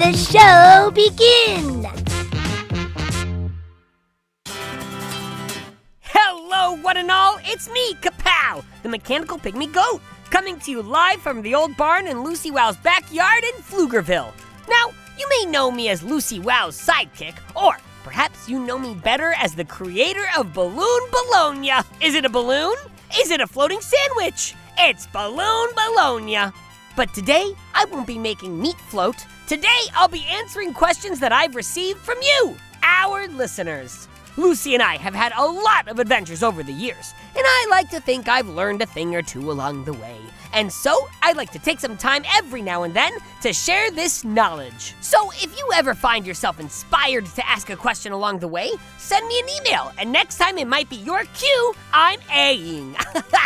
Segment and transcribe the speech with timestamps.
[0.00, 1.86] The show begin.
[6.00, 7.38] Hello, one and all.
[7.44, 10.00] It's me, Kapow, the mechanical pygmy goat,
[10.30, 14.32] coming to you live from the old barn in Lucy Wow's backyard in Pflugerville.
[14.70, 19.34] Now, you may know me as Lucy Wow's sidekick, or perhaps you know me better
[19.36, 21.72] as the creator of Balloon Bologna.
[22.00, 22.74] Is it a balloon?
[23.18, 24.54] Is it a floating sandwich?
[24.78, 26.50] It's Balloon Bologna.
[27.00, 29.16] But today, I won't be making meat float.
[29.46, 34.06] Today, I'll be answering questions that I've received from you, our listeners.
[34.36, 37.88] Lucy and I have had a lot of adventures over the years, and I like
[37.92, 40.18] to think I've learned a thing or two along the way.
[40.52, 44.22] And so, I'd like to take some time every now and then to share this
[44.22, 44.94] knowledge.
[45.00, 49.26] So, if you ever find yourself inspired to ask a question along the way, send
[49.26, 52.94] me an email, and next time it might be your cue, I'm Aing.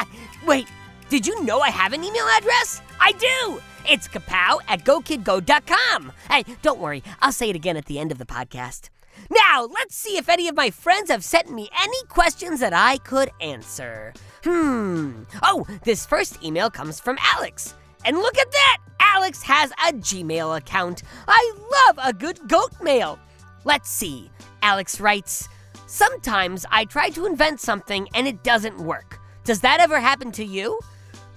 [0.45, 0.67] Wait,
[1.09, 2.83] did you know I have an email address?
[3.07, 3.61] I do!
[3.87, 6.11] It's kapow at gokidgo.com.
[6.31, 8.89] Hey, don't worry, I'll say it again at the end of the podcast.
[9.31, 12.97] Now, let's see if any of my friends have sent me any questions that I
[12.97, 14.15] could answer.
[14.43, 15.25] Hmm.
[15.43, 17.75] Oh, this first email comes from Alex.
[18.07, 18.79] And look at that!
[18.99, 21.03] Alex has a Gmail account.
[21.29, 21.55] I
[21.87, 23.19] love a good goat mail.
[23.67, 24.31] Let's see.
[24.63, 25.47] Alex writes
[25.87, 29.21] Sometimes I try to invent something and it doesn't work.
[29.45, 30.81] Does that ever happen to you?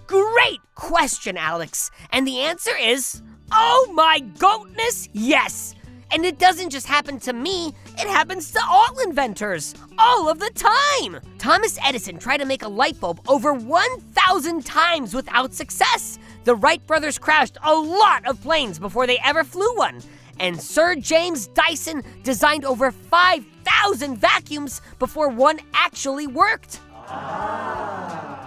[0.08, 1.92] Great question, Alex.
[2.12, 5.76] And the answer is oh my goatness, yes.
[6.12, 10.50] And it doesn't just happen to me, it happens to all inventors, all of the
[10.52, 11.20] time.
[11.38, 16.18] Thomas Edison tried to make a light bulb over 1,000 times without success.
[16.46, 20.02] The Wright brothers crashed a lot of planes before they ever flew one.
[20.40, 26.80] And Sir James Dyson designed over 5,000 vacuums before one actually worked.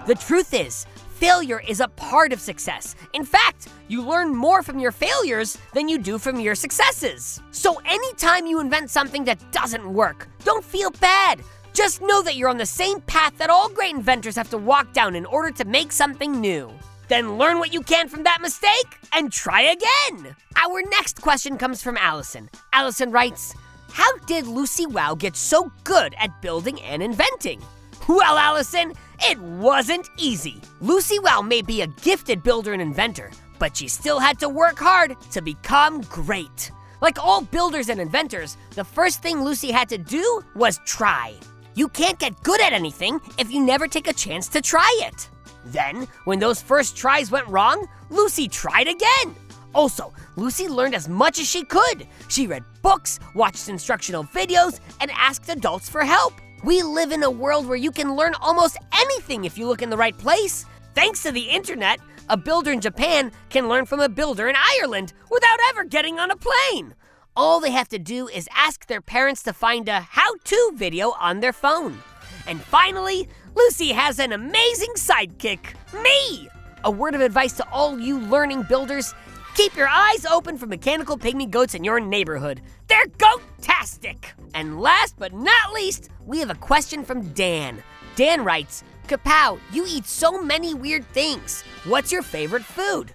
[0.07, 0.87] The truth is,
[1.21, 2.97] failure is a part of success.
[3.13, 7.43] In fact, you learn more from your failures than you do from your successes.
[7.51, 11.41] So, anytime you invent something that doesn't work, don't feel bad.
[11.75, 14.93] Just know that you're on the same path that all great inventors have to walk
[14.95, 16.73] down in order to make something new.
[17.09, 20.35] Then learn what you can from that mistake and try again.
[20.57, 22.49] Our next question comes from Allison.
[22.73, 23.55] Allison writes,
[23.93, 27.61] How did Lucy Wow get so good at building and inventing?
[28.09, 30.61] Well, Allison, it wasn't easy.
[30.81, 34.79] Lucy Wow may be a gifted builder and inventor, but she still had to work
[34.79, 36.71] hard to become great.
[37.01, 41.35] Like all builders and inventors, the first thing Lucy had to do was try.
[41.75, 45.29] You can't get good at anything if you never take a chance to try it.
[45.67, 49.35] Then, when those first tries went wrong, Lucy tried again.
[49.75, 52.07] Also, Lucy learned as much as she could.
[52.29, 56.35] She read books, watched instructional videos, and asked adults for help.
[56.63, 59.89] We live in a world where you can learn almost anything if you look in
[59.89, 60.67] the right place.
[60.95, 65.15] Thanks to the internet, a builder in Japan can learn from a builder in Ireland
[65.31, 66.95] without ever getting on a plane.
[67.35, 71.15] All they have to do is ask their parents to find a how to video
[71.19, 71.99] on their phone.
[72.47, 76.51] And finally, Lucy has an amazing sidekick me!
[76.85, 79.15] A word of advice to all you learning builders
[79.55, 82.63] keep your eyes open for mechanical pygmy goats in your neighborhood.
[82.89, 84.33] They're goat-tastic!
[84.55, 87.83] And last but not least, we have a question from Dan.
[88.17, 91.63] Dan writes, Kapow, you eat so many weird things.
[91.85, 93.13] What's your favorite food?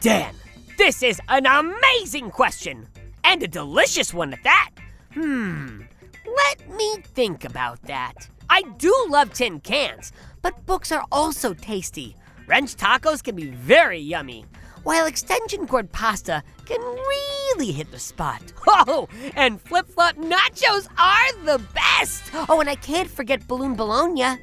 [0.00, 0.34] Dan,
[0.76, 2.86] this is an amazing question!
[3.24, 4.70] And a delicious one at that.
[5.12, 5.82] Hmm,
[6.24, 8.28] let me think about that.
[8.48, 12.16] I do love tin cans, but books are also tasty.
[12.46, 14.46] Wrench tacos can be very yummy,
[14.88, 18.40] while extension cord pasta can really hit the spot.
[18.66, 22.30] Oh, and flip flop nachos are the best.
[22.48, 24.38] Oh, and I can't forget balloon bologna.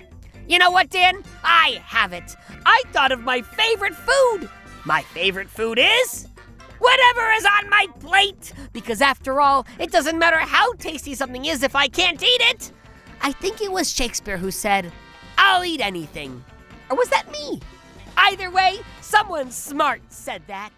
[0.47, 1.23] You know what, Dan?
[1.43, 2.35] I have it.
[2.65, 4.49] I thought of my favorite food.
[4.83, 6.27] My favorite food is
[6.77, 8.53] whatever is on my plate.
[8.71, 12.71] Because after all, it doesn't matter how tasty something is if I can't eat it.
[13.21, 14.91] I think it was Shakespeare who said,
[15.39, 16.43] I'll eat anything.
[16.91, 17.61] Or was that me?
[18.17, 20.71] Either way, someone smart said that.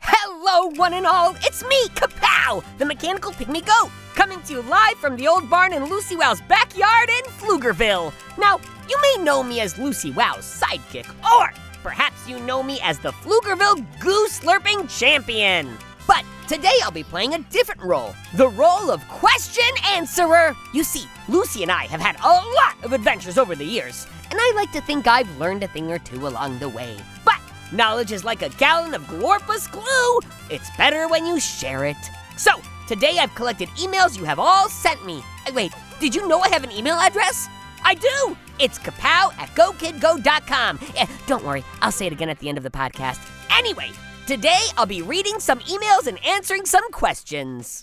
[0.00, 1.34] Hello, one and all.
[1.40, 5.72] It's me, Kapow, the mechanical pygmy goat, coming to you live from the old barn
[5.74, 8.12] in Lucy Wow's backyard in Pflugerville.
[8.38, 8.58] Now,
[8.88, 11.52] you may know me as Lucy Wow's sidekick, or
[11.82, 15.76] perhaps you know me as the Pflugerville Goose Slurping Champion.
[16.06, 20.54] But today I'll be playing a different role the role of question answerer.
[20.72, 24.42] You see, Lucy and I have had a lot of adventures over the years, and
[24.42, 26.94] I like to think I've learned a thing or two along the way.
[27.24, 27.40] But
[27.72, 31.96] knowledge is like a gallon of Glorpus glue, it's better when you share it.
[32.36, 32.50] So,
[32.86, 35.22] today I've collected emails you have all sent me.
[35.46, 37.48] Uh, Wait, did you know I have an email address?
[37.82, 38.36] I do!
[38.58, 40.80] It's kapow at gokidgo.com.
[40.96, 43.26] Eh, don't worry, I'll say it again at the end of the podcast.
[43.50, 43.90] Anyway,
[44.26, 47.82] today I'll be reading some emails and answering some questions.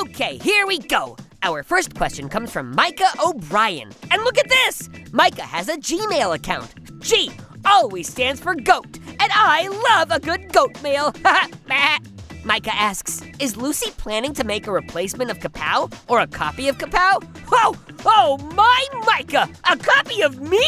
[0.00, 1.18] Okay, here we go.
[1.46, 3.92] Our first question comes from Micah O'Brien.
[4.10, 4.90] And look at this!
[5.12, 6.74] Micah has a Gmail account.
[6.98, 7.30] G
[7.64, 11.14] always stands for goat, and I love a good goat mail.
[12.46, 16.78] Micah asks, is Lucy planning to make a replacement of Kapow or a copy of
[16.78, 17.20] Kapow?
[17.50, 19.48] Oh, oh my Micah!
[19.68, 20.64] A copy of me?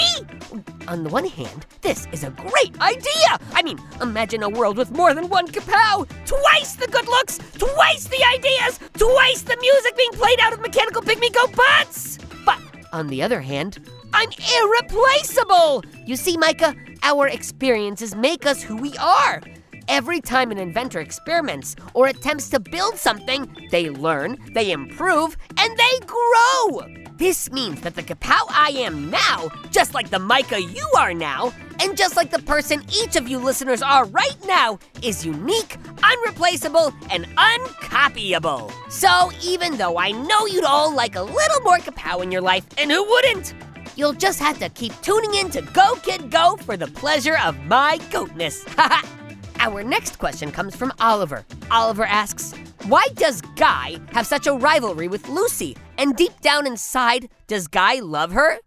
[0.88, 3.38] On the one hand, this is a great idea!
[3.52, 6.08] I mean, imagine a world with more than one Kapow!
[6.26, 11.00] Twice the good looks, twice the ideas, twice the music being played out of mechanical
[11.00, 12.18] pygmy goat butts!
[12.44, 12.58] But
[12.92, 15.84] on the other hand, I'm irreplaceable!
[16.04, 19.40] You see, Micah, our experiences make us who we are.
[19.88, 25.78] Every time an inventor experiments or attempts to build something, they learn, they improve, and
[25.78, 26.86] they grow.
[27.16, 31.54] This means that the kapow I am now, just like the Micah you are now,
[31.80, 36.92] and just like the person each of you listeners are right now, is unique, unreplaceable,
[37.10, 38.70] and uncopyable.
[38.90, 42.66] So even though I know you'd all like a little more kapow in your life,
[42.76, 43.54] and who wouldn't?
[43.96, 47.58] You'll just have to keep tuning in to Go Kid Go for the pleasure of
[47.64, 48.66] my goatness.
[49.60, 51.44] Our next question comes from Oliver.
[51.70, 52.54] Oliver asks,
[52.86, 55.76] Why does Guy have such a rivalry with Lucy?
[55.98, 58.58] And deep down inside, does Guy love her?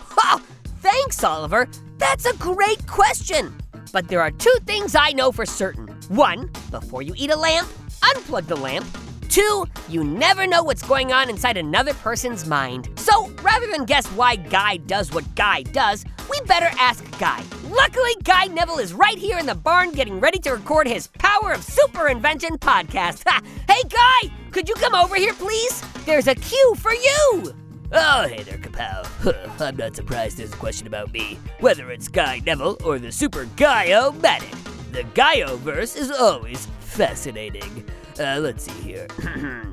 [0.00, 0.42] Ha!
[0.80, 1.68] Thanks, Oliver.
[1.98, 3.56] That's a great question.
[3.92, 5.88] But there are two things I know for certain.
[6.08, 7.68] One, before you eat a lamp,
[8.00, 8.86] unplug the lamp.
[9.28, 12.88] Two, you never know what's going on inside another person's mind.
[12.96, 17.42] So rather than guess why Guy does what Guy does, we better ask Guy.
[17.68, 21.52] Luckily, Guy Neville is right here in the barn getting ready to record his Power
[21.52, 23.22] of Super Invention podcast.
[23.26, 23.40] Ha!
[23.68, 25.82] Hey, Guy, could you come over here, please?
[26.04, 27.52] There's a cue for you.
[27.92, 29.60] Oh, hey there, Kapow.
[29.60, 33.46] I'm not surprised there's a question about me, whether it's Guy Neville or the Super
[33.56, 34.92] Guy-O-Matic.
[34.92, 37.88] The Guy-O-verse is always fascinating.
[38.18, 39.06] Uh, let's see here.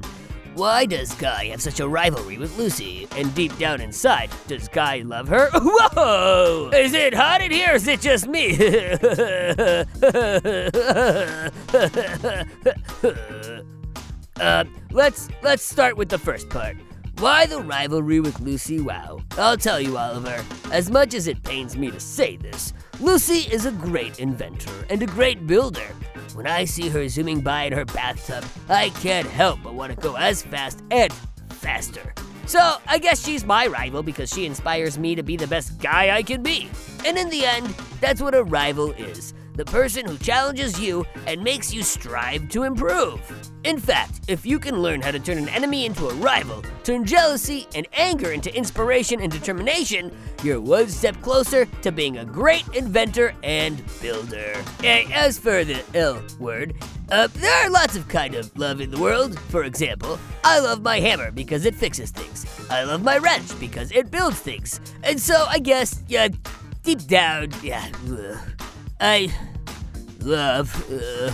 [0.55, 3.09] Why does Guy have such a rivalry with Lucy?
[3.17, 5.49] And deep down inside, does Guy love her?
[5.53, 6.69] Whoa!
[6.73, 7.73] Is it hot in here?
[7.73, 8.51] Or is it just me?
[14.39, 16.77] uh, let's let's start with the first part.
[17.19, 19.19] Why the rivalry with Lucy Wow?
[19.37, 20.41] I'll tell you, Oliver.
[20.71, 22.71] As much as it pains me to say this,
[23.01, 25.87] Lucy is a great inventor and a great builder.
[26.35, 30.01] When I see her zooming by in her bathtub, I can't help but want to
[30.01, 31.13] go as fast and
[31.49, 32.13] faster.
[32.45, 36.13] So, I guess she's my rival because she inspires me to be the best guy
[36.13, 36.69] I can be.
[37.05, 37.67] And in the end,
[38.01, 42.63] that's what a rival is the person who challenges you and makes you strive to
[42.63, 43.19] improve.
[43.63, 47.03] In fact, if you can learn how to turn an enemy into a rival, turn
[47.05, 52.67] jealousy and anger into inspiration and determination, you're one step closer to being a great
[52.75, 54.53] inventor and builder.
[54.83, 56.75] As for the L word,
[57.09, 59.39] uh, there are lots of kind of love in the world.
[59.39, 62.45] For example, I love my hammer because it fixes things.
[62.69, 64.79] I love my wrench because it builds things.
[65.03, 66.27] And so I guess, yeah,
[66.83, 68.37] deep down, yeah, ugh,
[68.99, 69.33] I
[70.21, 71.33] love uh,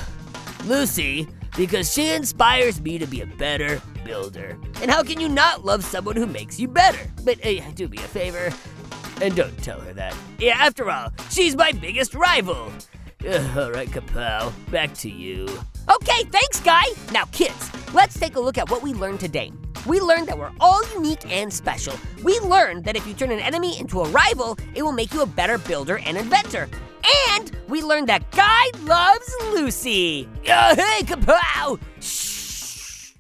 [0.65, 4.57] Lucy because she inspires me to be a better builder.
[4.81, 6.99] And how can you not love someone who makes you better?
[7.23, 8.51] But hey, do me a favor
[9.21, 10.15] and don't tell her that.
[10.39, 12.71] Yeah, after all, she's my biggest rival.
[13.27, 15.47] Ugh, all right, Kapow, back to you.
[15.89, 16.83] Okay, thanks, Guy.
[17.11, 19.51] Now, kids, let's take a look at what we learned today.
[19.85, 21.93] We learned that we're all unique and special.
[22.23, 25.21] We learned that if you turn an enemy into a rival, it will make you
[25.21, 26.67] a better builder and inventor.
[27.03, 30.27] And we learned that Guy loves Lucy.
[30.47, 31.79] Uh, hey, Kapow!
[31.99, 33.13] Shh!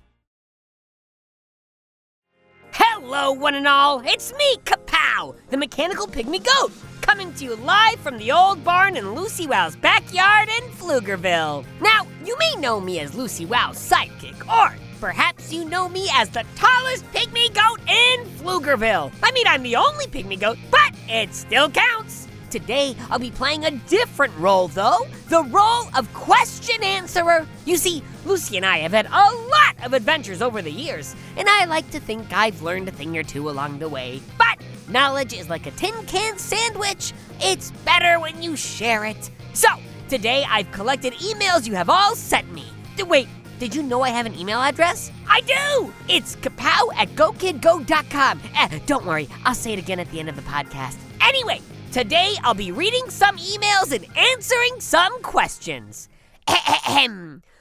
[2.71, 4.01] Hello, one and all.
[4.05, 6.71] It's me, Kapow, the mechanical pygmy goat,
[7.01, 11.65] coming to you live from the old barn in Lucy Wow's backyard in Pflugerville.
[11.81, 16.29] Now, you may know me as Lucy Wow's sidekick, or perhaps you know me as
[16.29, 19.11] the tallest pygmy goat in Pflugerville.
[19.21, 22.27] I mean, I'm the only pygmy goat, but it still counts.
[22.51, 27.47] Today, I'll be playing a different role, though the role of question answerer.
[27.65, 31.47] You see, Lucy and I have had a lot of adventures over the years, and
[31.49, 34.21] I like to think I've learned a thing or two along the way.
[34.37, 34.59] But
[34.91, 37.13] Knowledge is like a tin can sandwich.
[37.39, 39.31] It's better when you share it.
[39.53, 39.69] So,
[40.09, 42.65] today I've collected emails you have all sent me.
[43.07, 45.09] Wait, did you know I have an email address?
[45.29, 45.93] I do!
[46.09, 48.41] It's kapow at gokidgo.com.
[48.55, 50.97] Eh, don't worry, I'll say it again at the end of the podcast.
[51.21, 56.07] Anyway, today I'll be reading some emails and answering some questions.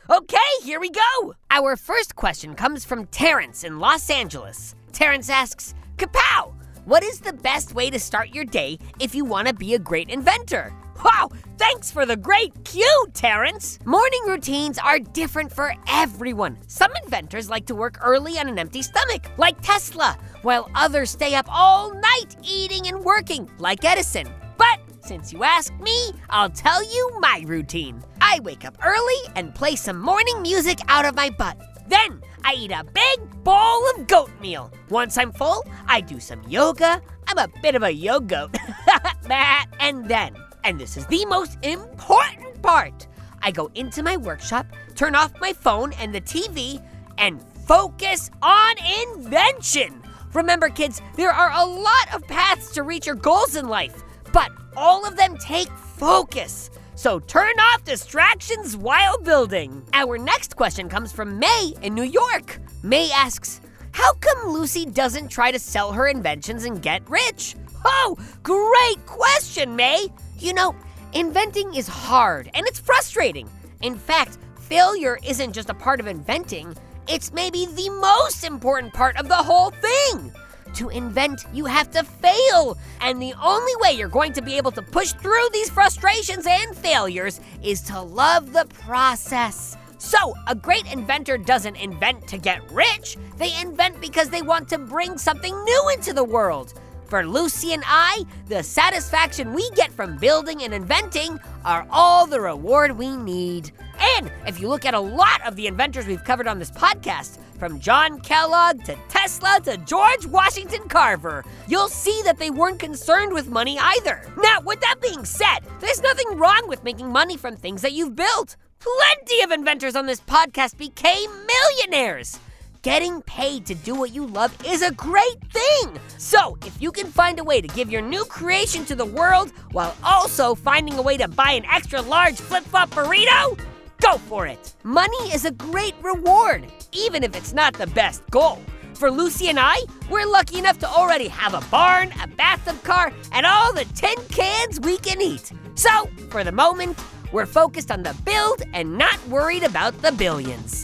[0.08, 1.34] Okay, here we go.
[1.50, 4.74] Our first question comes from Terrence in Los Angeles.
[4.92, 9.48] Terrence asks, Kapow, what is the best way to start your day if you want
[9.48, 10.72] to be a great inventor?
[11.02, 13.78] Wow, thanks for the great cue, Terrence!
[13.86, 16.58] Morning routines are different for everyone.
[16.66, 21.34] Some inventors like to work early on an empty stomach, like Tesla, while others stay
[21.34, 24.26] up all night eating and working, like Edison.
[24.58, 28.02] But since you asked me, I'll tell you my routine.
[28.20, 31.56] I wake up early and play some morning music out of my butt.
[31.88, 34.70] Then I eat a big bowl of goat meal.
[34.90, 37.00] Once I'm full, I do some yoga.
[37.26, 38.54] I'm a bit of a yo goat.
[39.80, 43.06] and then, and this is the most important part,
[43.42, 46.82] I go into my workshop, turn off my phone and the TV,
[47.18, 48.74] and focus on
[49.08, 50.02] invention.
[50.34, 54.02] Remember, kids, there are a lot of paths to reach your goals in life,
[54.32, 56.70] but all of them take focus.
[56.94, 59.82] So turn off distractions while building.
[59.92, 62.60] Our next question comes from May in New York.
[62.82, 63.60] May asks,
[63.92, 67.56] How come Lucy doesn't try to sell her inventions and get rich?
[67.84, 70.08] Oh, great question, May.
[70.40, 70.74] You know,
[71.12, 73.46] inventing is hard and it's frustrating.
[73.82, 76.74] In fact, failure isn't just a part of inventing,
[77.06, 80.32] it's maybe the most important part of the whole thing.
[80.76, 82.78] To invent, you have to fail.
[83.02, 86.74] And the only way you're going to be able to push through these frustrations and
[86.74, 89.76] failures is to love the process.
[89.98, 94.78] So, a great inventor doesn't invent to get rich, they invent because they want to
[94.78, 96.80] bring something new into the world.
[97.10, 102.40] For Lucy and I, the satisfaction we get from building and inventing are all the
[102.40, 103.72] reward we need.
[104.16, 107.38] And if you look at a lot of the inventors we've covered on this podcast,
[107.58, 113.32] from John Kellogg to Tesla to George Washington Carver, you'll see that they weren't concerned
[113.32, 114.22] with money either.
[114.40, 118.14] Now, with that being said, there's nothing wrong with making money from things that you've
[118.14, 118.54] built.
[118.78, 122.38] Plenty of inventors on this podcast became millionaires.
[122.82, 126.00] Getting paid to do what you love is a great thing.
[126.16, 129.52] So, if you can find a way to give your new creation to the world
[129.72, 133.60] while also finding a way to buy an extra large flip flop burrito,
[134.00, 134.72] go for it.
[134.82, 138.58] Money is a great reward, even if it's not the best goal.
[138.94, 139.76] For Lucy and I,
[140.08, 144.16] we're lucky enough to already have a barn, a bathtub car, and all the tin
[144.30, 145.52] cans we can eat.
[145.74, 146.98] So, for the moment,
[147.30, 150.79] we're focused on the build and not worried about the billions.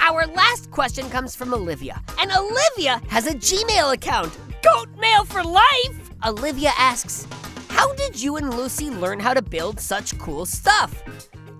[0.00, 4.36] Our last question comes from Olivia, and Olivia has a Gmail account.
[4.62, 6.10] Goat mail for life!
[6.24, 7.26] Olivia asks,
[7.68, 11.02] How did you and Lucy learn how to build such cool stuff?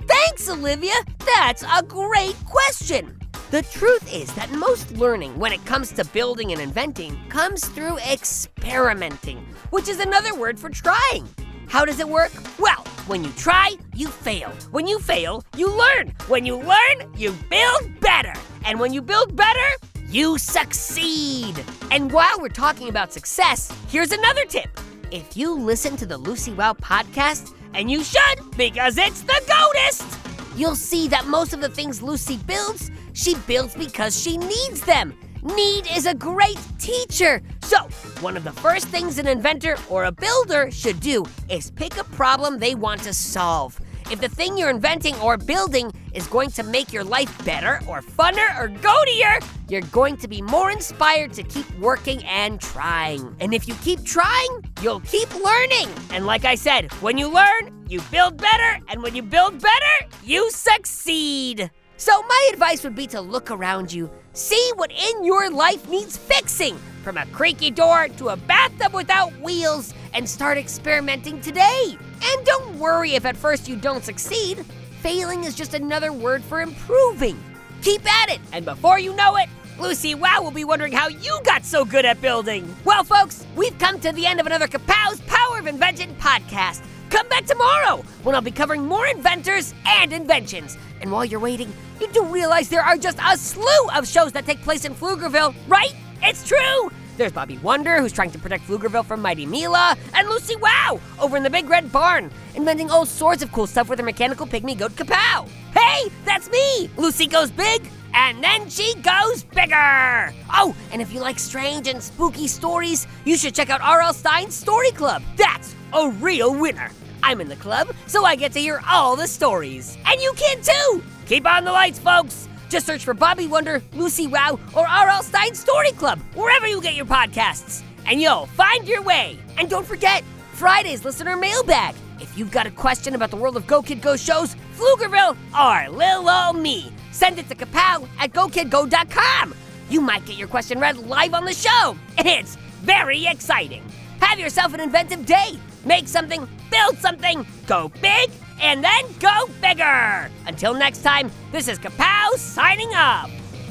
[0.07, 0.95] Thanks, Olivia!
[1.37, 3.19] That's a great question!
[3.51, 7.99] The truth is that most learning when it comes to building and inventing comes through
[7.99, 9.39] experimenting,
[9.71, 11.27] which is another word for trying.
[11.69, 12.33] How does it work?
[12.59, 14.51] Well, when you try, you fail.
[14.71, 16.15] When you fail, you learn.
[16.27, 18.33] When you learn, you build better.
[18.65, 19.69] And when you build better,
[20.09, 21.63] you succeed.
[21.91, 24.71] And while we're talking about success, here's another tip.
[25.11, 30.59] If you listen to the Lucy Wow podcast, and you should because it's the GOATest,
[30.59, 35.15] you'll see that most of the things Lucy builds, she builds because she needs them.
[35.43, 37.43] Need is a great teacher.
[37.61, 37.79] So,
[38.21, 42.05] one of the first things an inventor or a builder should do is pick a
[42.05, 43.79] problem they want to solve.
[44.11, 48.01] If the thing you're inventing or building is going to make your life better or
[48.01, 53.37] funner or goatier, you're going to be more inspired to keep working and trying.
[53.39, 55.91] And if you keep trying, you'll keep learning.
[56.11, 58.83] And like I said, when you learn, you build better.
[58.89, 61.71] And when you build better, you succeed.
[61.99, 66.17] So, my advice would be to look around you, see what in your life needs
[66.17, 71.99] fixing, from a creaky door to a bathtub without wheels, and start experimenting today.
[72.23, 74.65] And don't worry if at first you don't succeed.
[75.01, 77.43] Failing is just another word for improving.
[77.83, 79.49] Keep at it, and before you know it,
[79.79, 82.75] Lucy Wow will be wondering how you got so good at building.
[82.85, 86.83] Well, folks, we've come to the end of another Kapow's Power of Invention podcast.
[87.11, 90.77] Come back tomorrow when I'll be covering more inventors and inventions.
[91.01, 94.47] And while you're waiting, you do realize there are just a slew of shows that
[94.47, 95.95] take place in Pflugerville, right?
[96.23, 96.91] It's true!
[97.19, 101.37] There's Bobby Wonder, who's trying to protect Pflugerville from Mighty Mila, and Lucy Wow over
[101.37, 104.79] in the Big Red Barn, inventing all sorts of cool stuff with her mechanical pygmy
[104.79, 105.49] goat Kapow.
[105.75, 106.89] Hey, that's me!
[106.97, 110.33] Lucy goes big, and then she goes bigger.
[110.49, 114.15] Oh, and if you like strange and spooky stories, you should check out R.L.
[114.15, 115.21] Stine's Story Club.
[115.37, 116.93] That's a real winner.
[117.25, 119.99] I'm in the club, so I get to hear all the stories.
[120.07, 121.03] And you can too!
[121.27, 122.49] Keep on the lights, folks!
[122.69, 125.23] Just search for Bobby Wonder, Lucy Wow, or R.L.
[125.23, 127.83] Stine Story Club, wherever you get your podcasts.
[128.07, 129.39] And you'll find your way.
[129.57, 130.23] And don't forget,
[130.53, 131.95] Friday's listener mailbag.
[132.21, 135.91] If you've got a question about the world of Go Kid Go shows, Pflugerville, or
[135.91, 139.55] Lil Ol' Me, send it to kapow at gokidgo.com.
[139.89, 141.97] You might get your question read live on the show.
[142.19, 143.83] It's very exciting.
[144.21, 145.59] Have yourself an inventive day.
[145.85, 150.31] Make something, build something, go big, and then go bigger.
[150.47, 153.31] Until next time, this is Kapow signing off.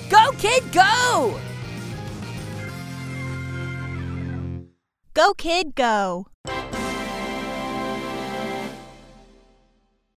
[0.10, 1.40] Go, kid, go!
[5.14, 6.28] Go, kid, go.